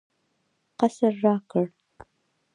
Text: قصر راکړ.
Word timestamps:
قصر 0.79 1.13
راکړ. 1.25 1.65